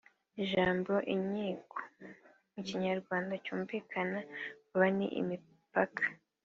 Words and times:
Ijambo 0.43 0.93
“inkiko” 1.13 1.77
mu 2.53 2.61
Kinyarwanda 2.67 3.33
cyumvikana 3.45 4.19
vuba 4.67 4.87
ni 4.97 5.07
imipaka 5.21 6.03